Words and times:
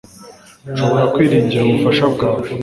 Nshobora 0.71 1.05
kwiringira 1.13 1.61
ubufasha 1.65 2.05
bwawe 2.13 2.47